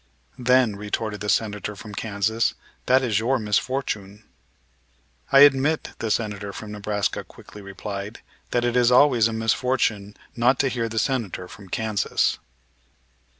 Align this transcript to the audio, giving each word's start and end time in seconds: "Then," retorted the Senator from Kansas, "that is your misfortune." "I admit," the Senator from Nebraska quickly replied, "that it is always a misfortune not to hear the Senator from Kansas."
"Then," 0.39 0.77
retorted 0.77 1.21
the 1.21 1.29
Senator 1.29 1.75
from 1.75 1.93
Kansas, 1.93 2.55
"that 2.87 3.03
is 3.03 3.19
your 3.19 3.37
misfortune." 3.37 4.23
"I 5.31 5.41
admit," 5.41 5.91
the 5.99 6.09
Senator 6.09 6.51
from 6.51 6.71
Nebraska 6.71 7.23
quickly 7.23 7.61
replied, 7.61 8.21
"that 8.49 8.65
it 8.65 8.75
is 8.75 8.91
always 8.91 9.27
a 9.27 9.31
misfortune 9.33 10.17
not 10.35 10.57
to 10.57 10.69
hear 10.69 10.89
the 10.89 10.97
Senator 10.97 11.47
from 11.47 11.69
Kansas." 11.69 12.39